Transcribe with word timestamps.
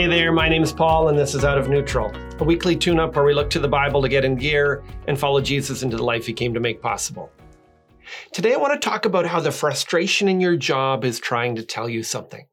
Hey 0.00 0.06
there, 0.06 0.32
my 0.32 0.48
name 0.48 0.62
is 0.62 0.72
Paul, 0.72 1.10
and 1.10 1.18
this 1.18 1.34
is 1.34 1.44
Out 1.44 1.58
of 1.58 1.68
Neutral, 1.68 2.10
a 2.38 2.44
weekly 2.44 2.74
tune 2.74 2.98
up 2.98 3.14
where 3.14 3.24
we 3.26 3.34
look 3.34 3.50
to 3.50 3.58
the 3.58 3.68
Bible 3.68 4.00
to 4.00 4.08
get 4.08 4.24
in 4.24 4.34
gear 4.34 4.82
and 5.06 5.20
follow 5.20 5.42
Jesus 5.42 5.82
into 5.82 5.98
the 5.98 6.02
life 6.02 6.24
he 6.24 6.32
came 6.32 6.54
to 6.54 6.58
make 6.58 6.80
possible. 6.80 7.30
Today, 8.32 8.54
I 8.54 8.56
want 8.56 8.72
to 8.72 8.88
talk 8.88 9.04
about 9.04 9.26
how 9.26 9.40
the 9.40 9.52
frustration 9.52 10.26
in 10.26 10.40
your 10.40 10.56
job 10.56 11.04
is 11.04 11.20
trying 11.20 11.54
to 11.56 11.62
tell 11.62 11.86
you 11.86 12.02
something. 12.02 12.46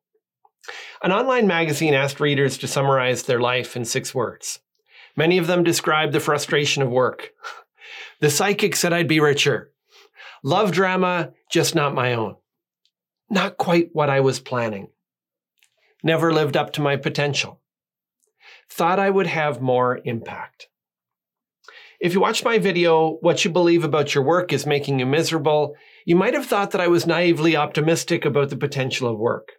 An 1.01 1.13
online 1.13 1.47
magazine 1.47 1.93
asked 1.93 2.19
readers 2.19 2.57
to 2.57 2.67
summarize 2.67 3.23
their 3.23 3.39
life 3.39 3.77
in 3.77 3.85
six 3.85 4.13
words. 4.13 4.59
Many 5.15 5.37
of 5.37 5.47
them 5.47 5.63
described 5.63 6.11
the 6.11 6.19
frustration 6.19 6.83
of 6.83 6.89
work. 6.89 7.29
The 8.19 8.29
psychic 8.29 8.75
said 8.75 8.91
I'd 8.91 9.07
be 9.07 9.21
richer. 9.21 9.71
Love 10.43 10.73
drama, 10.73 11.31
just 11.49 11.75
not 11.75 11.95
my 11.95 12.13
own. 12.13 12.35
Not 13.29 13.57
quite 13.57 13.89
what 13.93 14.09
I 14.09 14.19
was 14.19 14.39
planning 14.41 14.89
never 16.03 16.33
lived 16.33 16.55
up 16.55 16.73
to 16.73 16.81
my 16.81 16.95
potential. 16.95 17.61
Thought 18.69 18.99
I 18.99 19.09
would 19.09 19.27
have 19.27 19.61
more 19.61 19.99
impact. 20.03 20.67
If 21.99 22.13
you 22.13 22.19
watched 22.19 22.45
my 22.45 22.59
video, 22.59 23.17
What 23.21 23.43
You 23.43 23.49
Believe 23.49 23.83
About 23.83 24.13
Your 24.13 24.23
Work 24.23 24.53
is 24.53 24.67
Making 24.67 24.99
You 24.99 25.07
Miserable, 25.07 25.75
you 26.05 26.15
might 26.15 26.35
have 26.35 26.45
thought 26.45 26.71
that 26.71 26.81
I 26.81 26.87
was 26.87 27.07
naively 27.07 27.55
optimistic 27.55 28.23
about 28.23 28.49
the 28.49 28.57
potential 28.57 29.09
of 29.09 29.17
work. 29.17 29.53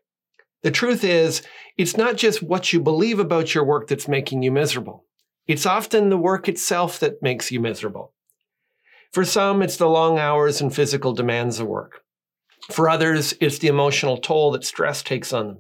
The 0.63 0.71
truth 0.71 1.03
is, 1.03 1.43
it's 1.77 1.97
not 1.97 2.17
just 2.17 2.43
what 2.43 2.73
you 2.73 2.81
believe 2.81 3.19
about 3.19 3.55
your 3.55 3.65
work 3.65 3.89
that's 3.89 4.09
making 4.09 4.43
you 4.43 4.53
miserable. 4.53 5.05
It's 5.47 5.67
often 5.67 6.11
the 6.11 6.17
work 6.17 6.49
itself 6.49 7.01
that 7.01 7.23
makes 7.23 7.51
you 7.51 7.59
miserable. 7.59 8.13
For 9.13 9.25
some, 9.25 9.63
it's 9.63 9.77
the 9.77 9.89
long 9.89 10.19
hours 10.19 10.61
and 10.61 10.75
physical 10.75 11.15
demands 11.15 11.59
of 11.59 11.67
work. 11.67 12.03
For 12.71 12.89
others, 12.89 13.35
it's 13.41 13.59
the 13.59 13.69
emotional 13.69 14.19
toll 14.19 14.53
that 14.53 14.65
stress 14.65 15.03
takes 15.03 15.33
on 15.33 15.47
them. 15.47 15.59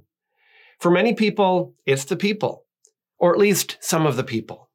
For 0.81 0.91
many 0.91 1.15
people, 1.15 1.75
it's 1.87 2.05
the 2.05 2.17
people, 2.17 2.65
or 3.19 3.33
at 3.33 3.39
least 3.39 3.79
some 3.81 4.07
of 4.07 4.17
the 4.17 4.25
people. 4.25 4.71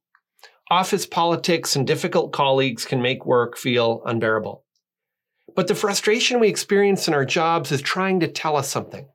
Office 0.69 1.05
politics 1.05 1.75
and 1.75 1.87
difficult 1.87 2.33
colleagues 2.33 2.85
can 2.85 3.01
make 3.01 3.25
work 3.25 3.57
feel 3.57 4.01
unbearable. 4.05 4.65
But 5.55 5.67
the 5.67 5.75
frustration 5.75 6.39
we 6.39 6.47
experience 6.47 7.07
in 7.07 7.13
our 7.13 7.25
jobs 7.25 7.71
is 7.71 7.81
trying 7.81 8.19
to 8.21 8.27
tell 8.27 8.57
us 8.57 8.69
something. 8.69 9.07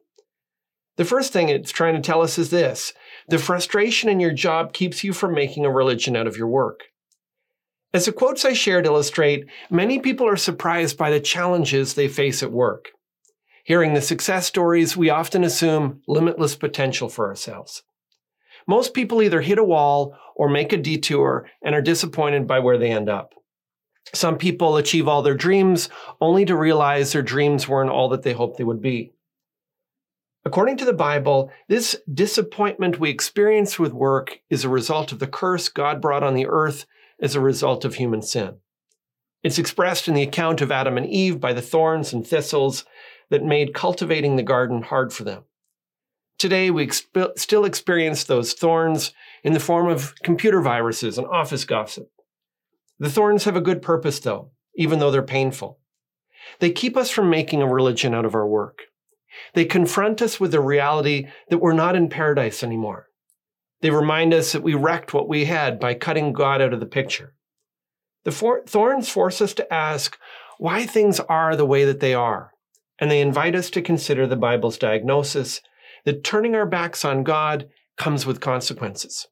The 0.96 1.04
first 1.04 1.32
thing 1.32 1.48
it's 1.48 1.70
trying 1.70 1.94
to 1.94 2.00
tell 2.00 2.22
us 2.22 2.38
is 2.38 2.50
this 2.50 2.92
the 3.28 3.38
frustration 3.38 4.08
in 4.08 4.20
your 4.20 4.32
job 4.32 4.72
keeps 4.72 5.04
you 5.04 5.12
from 5.12 5.34
making 5.34 5.64
a 5.64 5.70
religion 5.70 6.16
out 6.16 6.26
of 6.26 6.36
your 6.36 6.48
work. 6.48 6.84
As 7.92 8.04
the 8.04 8.12
quotes 8.12 8.44
I 8.44 8.52
shared 8.52 8.86
illustrate, 8.86 9.46
many 9.70 9.98
people 9.98 10.28
are 10.28 10.36
surprised 10.36 10.98
by 10.98 11.10
the 11.10 11.20
challenges 11.20 11.94
they 11.94 12.08
face 12.08 12.42
at 12.42 12.52
work. 12.52 12.90
Hearing 13.68 13.92
the 13.92 14.00
success 14.00 14.46
stories, 14.46 14.96
we 14.96 15.10
often 15.10 15.44
assume 15.44 16.00
limitless 16.08 16.56
potential 16.56 17.10
for 17.10 17.28
ourselves. 17.28 17.82
Most 18.66 18.94
people 18.94 19.20
either 19.20 19.42
hit 19.42 19.58
a 19.58 19.62
wall 19.62 20.16
or 20.34 20.48
make 20.48 20.72
a 20.72 20.78
detour 20.78 21.46
and 21.62 21.74
are 21.74 21.82
disappointed 21.82 22.46
by 22.46 22.60
where 22.60 22.78
they 22.78 22.90
end 22.90 23.10
up. 23.10 23.34
Some 24.14 24.38
people 24.38 24.78
achieve 24.78 25.06
all 25.06 25.20
their 25.20 25.34
dreams 25.34 25.90
only 26.18 26.46
to 26.46 26.56
realize 26.56 27.12
their 27.12 27.20
dreams 27.20 27.68
weren't 27.68 27.90
all 27.90 28.08
that 28.08 28.22
they 28.22 28.32
hoped 28.32 28.56
they 28.56 28.64
would 28.64 28.80
be. 28.80 29.12
According 30.46 30.78
to 30.78 30.86
the 30.86 30.94
Bible, 30.94 31.52
this 31.68 31.94
disappointment 32.10 32.98
we 32.98 33.10
experience 33.10 33.78
with 33.78 33.92
work 33.92 34.40
is 34.48 34.64
a 34.64 34.70
result 34.70 35.12
of 35.12 35.18
the 35.18 35.26
curse 35.26 35.68
God 35.68 36.00
brought 36.00 36.22
on 36.22 36.32
the 36.32 36.46
earth 36.46 36.86
as 37.20 37.34
a 37.34 37.40
result 37.40 37.84
of 37.84 37.96
human 37.96 38.22
sin. 38.22 38.60
It's 39.42 39.58
expressed 39.58 40.08
in 40.08 40.14
the 40.14 40.22
account 40.22 40.60
of 40.60 40.72
Adam 40.72 40.96
and 40.96 41.06
Eve 41.06 41.38
by 41.38 41.52
the 41.52 41.62
thorns 41.62 42.12
and 42.12 42.26
thistles 42.26 42.84
that 43.30 43.44
made 43.44 43.74
cultivating 43.74 44.36
the 44.36 44.42
garden 44.42 44.82
hard 44.82 45.12
for 45.12 45.24
them. 45.24 45.44
Today, 46.38 46.70
we 46.70 46.86
exp- 46.86 47.38
still 47.38 47.64
experience 47.64 48.24
those 48.24 48.52
thorns 48.52 49.12
in 49.42 49.52
the 49.52 49.60
form 49.60 49.88
of 49.88 50.14
computer 50.22 50.60
viruses 50.60 51.18
and 51.18 51.26
office 51.26 51.64
gossip. 51.64 52.10
The 52.98 53.10
thorns 53.10 53.44
have 53.44 53.56
a 53.56 53.60
good 53.60 53.82
purpose, 53.82 54.20
though, 54.20 54.52
even 54.76 54.98
though 54.98 55.10
they're 55.10 55.22
painful. 55.22 55.78
They 56.60 56.70
keep 56.70 56.96
us 56.96 57.10
from 57.10 57.28
making 57.28 57.60
a 57.60 57.66
religion 57.66 58.14
out 58.14 58.24
of 58.24 58.34
our 58.34 58.46
work. 58.46 58.82
They 59.54 59.64
confront 59.64 60.22
us 60.22 60.40
with 60.40 60.52
the 60.52 60.60
reality 60.60 61.26
that 61.50 61.58
we're 61.58 61.72
not 61.72 61.96
in 61.96 62.08
paradise 62.08 62.62
anymore. 62.62 63.08
They 63.80 63.90
remind 63.90 64.32
us 64.32 64.52
that 64.52 64.62
we 64.62 64.74
wrecked 64.74 65.12
what 65.12 65.28
we 65.28 65.44
had 65.44 65.78
by 65.78 65.94
cutting 65.94 66.32
God 66.32 66.60
out 66.60 66.72
of 66.72 66.80
the 66.80 66.86
picture. 66.86 67.34
The 68.24 68.62
thorns 68.66 69.08
force 69.08 69.40
us 69.40 69.54
to 69.54 69.72
ask 69.72 70.18
why 70.58 70.86
things 70.86 71.20
are 71.20 71.54
the 71.56 71.66
way 71.66 71.84
that 71.84 72.00
they 72.00 72.14
are 72.14 72.52
and 72.98 73.10
they 73.10 73.20
invite 73.20 73.54
us 73.54 73.70
to 73.70 73.82
consider 73.82 74.26
the 74.26 74.36
Bible's 74.36 74.78
diagnosis 74.78 75.60
that 76.04 76.24
turning 76.24 76.54
our 76.54 76.66
backs 76.66 77.04
on 77.04 77.24
God 77.24 77.68
comes 77.96 78.26
with 78.26 78.40
consequences. 78.40 79.26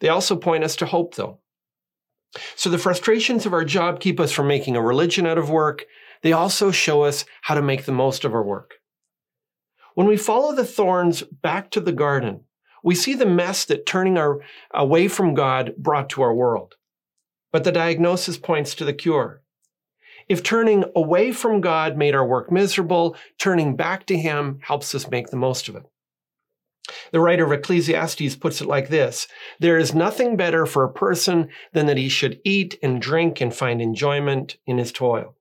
They 0.00 0.08
also 0.08 0.36
point 0.36 0.64
us 0.64 0.76
to 0.76 0.86
hope, 0.86 1.14
though. 1.14 1.40
So 2.54 2.68
the 2.68 2.78
frustrations 2.78 3.46
of 3.46 3.52
our 3.52 3.64
job 3.64 4.00
keep 4.00 4.20
us 4.20 4.32
from 4.32 4.48
making 4.48 4.76
a 4.76 4.82
religion 4.82 5.26
out 5.26 5.38
of 5.38 5.50
work. 5.50 5.84
They 6.22 6.32
also 6.32 6.70
show 6.70 7.02
us 7.02 7.24
how 7.42 7.54
to 7.54 7.62
make 7.62 7.84
the 7.84 7.92
most 7.92 8.24
of 8.24 8.34
our 8.34 8.42
work. 8.42 8.74
When 9.94 10.06
we 10.06 10.16
follow 10.16 10.54
the 10.54 10.64
thorns 10.64 11.22
back 11.22 11.70
to 11.70 11.80
the 11.80 11.92
garden, 11.92 12.42
we 12.84 12.94
see 12.94 13.14
the 13.14 13.26
mess 13.26 13.64
that 13.64 13.86
turning 13.86 14.18
our 14.18 14.40
away 14.72 15.08
from 15.08 15.34
God 15.34 15.74
brought 15.78 16.10
to 16.10 16.22
our 16.22 16.34
world. 16.34 16.74
But 17.52 17.64
the 17.64 17.72
diagnosis 17.72 18.36
points 18.36 18.74
to 18.74 18.84
the 18.84 18.92
cure. 18.92 19.42
If 20.28 20.42
turning 20.42 20.84
away 20.94 21.32
from 21.32 21.60
God 21.60 21.96
made 21.96 22.14
our 22.14 22.26
work 22.26 22.50
miserable, 22.50 23.16
turning 23.38 23.76
back 23.76 24.06
to 24.06 24.18
Him 24.18 24.58
helps 24.62 24.94
us 24.94 25.10
make 25.10 25.28
the 25.28 25.36
most 25.36 25.68
of 25.68 25.76
it. 25.76 25.84
The 27.12 27.20
writer 27.20 27.44
of 27.44 27.52
Ecclesiastes 27.52 28.36
puts 28.36 28.60
it 28.60 28.68
like 28.68 28.88
this 28.88 29.26
There 29.58 29.78
is 29.78 29.94
nothing 29.94 30.36
better 30.36 30.66
for 30.66 30.84
a 30.84 30.92
person 30.92 31.48
than 31.72 31.86
that 31.86 31.96
he 31.96 32.08
should 32.08 32.40
eat 32.44 32.78
and 32.82 33.00
drink 33.00 33.40
and 33.40 33.54
find 33.54 33.80
enjoyment 33.80 34.56
in 34.66 34.78
his 34.78 34.92
toil. 34.92 35.36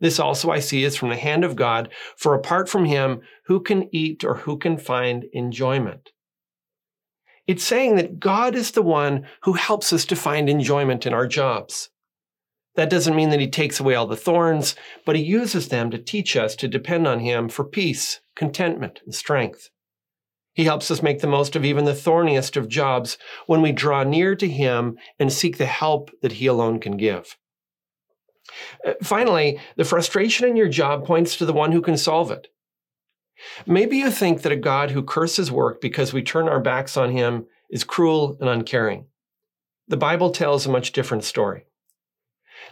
This 0.00 0.18
also 0.18 0.50
I 0.50 0.58
see 0.58 0.82
is 0.82 0.96
from 0.96 1.10
the 1.10 1.16
hand 1.16 1.44
of 1.44 1.54
God, 1.54 1.88
for 2.16 2.34
apart 2.34 2.68
from 2.68 2.86
him, 2.86 3.20
who 3.44 3.60
can 3.60 3.88
eat 3.94 4.24
or 4.24 4.38
who 4.38 4.58
can 4.58 4.76
find 4.76 5.24
enjoyment? 5.32 6.10
It's 7.46 7.64
saying 7.64 7.96
that 7.96 8.18
God 8.18 8.56
is 8.56 8.72
the 8.72 8.82
one 8.82 9.26
who 9.42 9.52
helps 9.52 9.92
us 9.92 10.04
to 10.06 10.16
find 10.16 10.48
enjoyment 10.48 11.06
in 11.06 11.14
our 11.14 11.28
jobs. 11.28 11.90
That 12.74 12.90
doesn't 12.90 13.16
mean 13.16 13.30
that 13.30 13.40
he 13.40 13.48
takes 13.48 13.80
away 13.80 13.94
all 13.94 14.06
the 14.06 14.16
thorns, 14.16 14.74
but 15.04 15.16
he 15.16 15.22
uses 15.22 15.68
them 15.68 15.90
to 15.90 15.98
teach 15.98 16.36
us 16.36 16.56
to 16.56 16.68
depend 16.68 17.06
on 17.06 17.20
him 17.20 17.48
for 17.48 17.64
peace, 17.64 18.20
contentment, 18.34 19.00
and 19.04 19.14
strength. 19.14 19.68
He 20.54 20.64
helps 20.64 20.90
us 20.90 21.02
make 21.02 21.20
the 21.20 21.26
most 21.26 21.56
of 21.56 21.64
even 21.64 21.84
the 21.84 21.94
thorniest 21.94 22.56
of 22.56 22.68
jobs 22.68 23.18
when 23.46 23.62
we 23.62 23.72
draw 23.72 24.04
near 24.04 24.34
to 24.36 24.48
him 24.48 24.98
and 25.18 25.32
seek 25.32 25.58
the 25.58 25.66
help 25.66 26.10
that 26.22 26.32
he 26.32 26.46
alone 26.46 26.78
can 26.78 26.96
give. 26.96 27.36
Uh, 28.86 28.92
finally, 29.02 29.58
the 29.76 29.84
frustration 29.84 30.48
in 30.48 30.56
your 30.56 30.68
job 30.68 31.06
points 31.06 31.36
to 31.36 31.46
the 31.46 31.52
one 31.52 31.72
who 31.72 31.80
can 31.80 31.96
solve 31.96 32.30
it. 32.30 32.48
Maybe 33.66 33.96
you 33.98 34.10
think 34.10 34.42
that 34.42 34.52
a 34.52 34.56
God 34.56 34.90
who 34.90 35.02
curses 35.02 35.50
work 35.50 35.80
because 35.80 36.12
we 36.12 36.22
turn 36.22 36.48
our 36.48 36.60
backs 36.60 36.96
on 36.96 37.10
him 37.10 37.46
is 37.70 37.84
cruel 37.84 38.36
and 38.40 38.48
uncaring. 38.48 39.06
The 39.88 39.96
Bible 39.96 40.30
tells 40.30 40.66
a 40.66 40.70
much 40.70 40.92
different 40.92 41.24
story. 41.24 41.66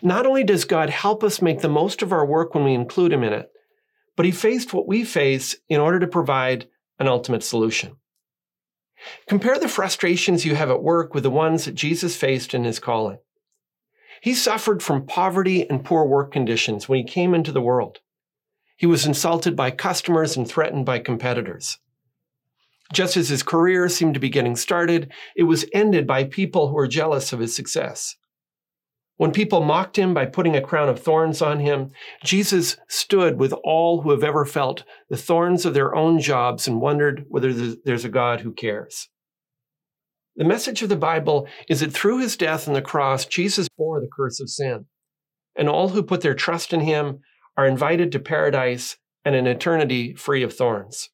Not 0.02 0.26
only 0.26 0.44
does 0.44 0.64
God 0.64 0.90
help 0.90 1.22
us 1.22 1.42
make 1.42 1.60
the 1.60 1.68
most 1.68 2.02
of 2.02 2.12
our 2.12 2.24
work 2.24 2.54
when 2.54 2.64
we 2.64 2.74
include 2.74 3.12
Him 3.12 3.22
in 3.22 3.32
it, 3.32 3.50
but 4.16 4.26
He 4.26 4.32
faced 4.32 4.72
what 4.72 4.88
we 4.88 5.04
face 5.04 5.56
in 5.68 5.80
order 5.80 5.98
to 5.98 6.06
provide 6.06 6.68
an 6.98 7.08
ultimate 7.08 7.42
solution. 7.42 7.96
Compare 9.26 9.58
the 9.58 9.68
frustrations 9.68 10.44
you 10.44 10.54
have 10.54 10.70
at 10.70 10.82
work 10.82 11.14
with 11.14 11.22
the 11.22 11.30
ones 11.30 11.64
that 11.64 11.74
Jesus 11.74 12.16
faced 12.16 12.54
in 12.54 12.64
His 12.64 12.78
calling. 12.78 13.18
He 14.20 14.34
suffered 14.34 14.82
from 14.82 15.06
poverty 15.06 15.68
and 15.68 15.84
poor 15.84 16.04
work 16.04 16.32
conditions 16.32 16.88
when 16.88 16.98
He 16.98 17.04
came 17.04 17.34
into 17.34 17.52
the 17.52 17.62
world. 17.62 18.00
He 18.76 18.86
was 18.86 19.06
insulted 19.06 19.56
by 19.56 19.72
customers 19.72 20.36
and 20.36 20.48
threatened 20.48 20.86
by 20.86 21.00
competitors. 21.00 21.78
Just 22.92 23.16
as 23.16 23.28
his 23.28 23.42
career 23.42 23.88
seemed 23.88 24.14
to 24.14 24.20
be 24.20 24.30
getting 24.30 24.56
started, 24.56 25.12
it 25.36 25.44
was 25.44 25.66
ended 25.72 26.06
by 26.06 26.24
people 26.24 26.68
who 26.68 26.74
were 26.74 26.88
jealous 26.88 27.32
of 27.32 27.40
his 27.40 27.54
success. 27.54 28.16
When 29.20 29.32
people 29.32 29.60
mocked 29.60 29.98
him 29.98 30.14
by 30.14 30.24
putting 30.24 30.56
a 30.56 30.62
crown 30.62 30.88
of 30.88 30.98
thorns 30.98 31.42
on 31.42 31.60
him, 31.60 31.90
Jesus 32.24 32.78
stood 32.88 33.38
with 33.38 33.52
all 33.62 34.00
who 34.00 34.12
have 34.12 34.24
ever 34.24 34.46
felt 34.46 34.82
the 35.10 35.16
thorns 35.18 35.66
of 35.66 35.74
their 35.74 35.94
own 35.94 36.20
jobs 36.20 36.66
and 36.66 36.80
wondered 36.80 37.26
whether 37.28 37.52
there's 37.52 38.06
a 38.06 38.08
God 38.08 38.40
who 38.40 38.54
cares. 38.54 39.10
The 40.36 40.46
message 40.46 40.80
of 40.80 40.88
the 40.88 40.96
Bible 40.96 41.46
is 41.68 41.80
that 41.80 41.92
through 41.92 42.20
his 42.20 42.34
death 42.34 42.66
on 42.66 42.72
the 42.72 42.80
cross, 42.80 43.26
Jesus 43.26 43.68
bore 43.76 44.00
the 44.00 44.08
curse 44.10 44.40
of 44.40 44.48
sin, 44.48 44.86
and 45.54 45.68
all 45.68 45.90
who 45.90 46.02
put 46.02 46.22
their 46.22 46.32
trust 46.32 46.72
in 46.72 46.80
him 46.80 47.18
are 47.58 47.66
invited 47.66 48.12
to 48.12 48.20
paradise 48.20 48.96
and 49.26 49.34
an 49.34 49.46
eternity 49.46 50.14
free 50.14 50.42
of 50.42 50.54
thorns. 50.54 51.10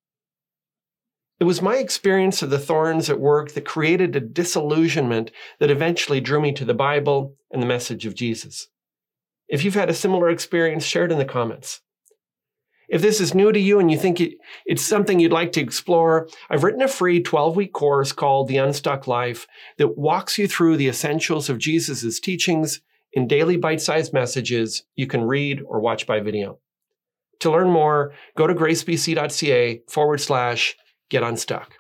It 1.39 1.45
was 1.45 1.61
my 1.61 1.77
experience 1.77 2.41
of 2.41 2.49
the 2.49 2.59
thorns 2.59 3.11
at 3.11 3.21
work 3.21 3.53
that 3.53 3.67
created 3.67 4.17
a 4.17 4.21
disillusionment 4.21 5.31
that 5.61 5.71
eventually 5.71 6.21
drew 6.21 6.41
me 6.41 6.53
to 6.53 6.65
the 6.65 6.75
Bible 6.75 7.37
and 7.51 7.63
the 7.63 7.67
message 7.67 8.07
of 8.07 8.15
Jesus. 8.15 8.69
If 9.47 9.63
you've 9.63 9.75
had 9.75 9.91
a 9.91 9.95
similar 9.95 10.31
experience, 10.31 10.85
share 10.85 11.05
it 11.05 11.13
in 11.13 11.19
the 11.19 11.25
comments. 11.27 11.83
If 12.89 13.03
this 13.03 13.21
is 13.21 13.35
new 13.35 13.53
to 13.53 13.59
you 13.59 13.79
and 13.81 13.91
you 13.91 13.99
think 13.99 14.21
it, 14.21 14.35
it's 14.65 14.83
something 14.83 15.21
you'd 15.21 15.33
like 15.33 15.53
to 15.53 15.61
explore, 15.61 16.29
I've 16.49 16.63
written 16.65 16.83
a 16.83 16.89
free 16.89 17.21
12 17.21 17.57
week 17.57 17.73
course 17.73 18.13
called 18.13 18.49
The 18.49 18.59
Unstuck 18.59 19.07
Life 19.07 19.47
that 19.77 19.99
walks 19.99 20.39
you 20.39 20.49
through 20.49 20.77
the 20.77 20.89
essentials 20.89 21.51
of 21.51 21.59
Jesus' 21.59 22.21
teachings 22.21 22.81
in 23.13 23.27
daily 23.27 23.57
bite 23.57 23.81
sized 23.81 24.13
messages 24.13 24.85
you 24.95 25.07
can 25.07 25.25
read 25.25 25.61
or 25.67 25.81
watch 25.81 26.07
by 26.07 26.21
video. 26.21 26.61
To 27.41 27.51
learn 27.51 27.71
more, 27.71 28.15
go 28.37 28.47
to 28.47 28.55
gracebc.ca 28.55 29.83
forward 29.89 30.21
slash 30.21 30.77
get 31.09 31.23
unstuck. 31.23 31.75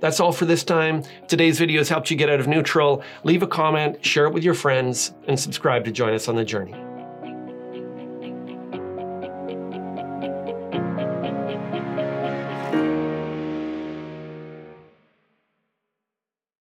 That's 0.00 0.20
all 0.20 0.32
for 0.32 0.44
this 0.44 0.64
time. 0.64 1.02
Today's 1.28 1.58
video 1.58 1.80
has 1.80 1.88
helped 1.88 2.10
you 2.10 2.16
get 2.16 2.30
out 2.30 2.40
of 2.40 2.46
neutral. 2.46 3.02
Leave 3.22 3.42
a 3.42 3.46
comment, 3.46 4.04
share 4.04 4.26
it 4.26 4.32
with 4.32 4.44
your 4.44 4.54
friends, 4.54 5.12
and 5.28 5.38
subscribe 5.38 5.84
to 5.84 5.92
join 5.92 6.14
us 6.14 6.28
on 6.28 6.36
the 6.36 6.44
journey. 6.44 6.74